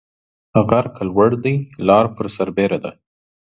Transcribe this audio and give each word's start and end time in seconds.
غر 0.67 0.85
که 0.95 1.01
لوړ 1.09 1.31
دى، 1.43 1.55
لار 1.87 2.05
پر 2.15 2.25
سر 2.35 2.49
بيره 2.57 2.77
ده. 2.83 2.91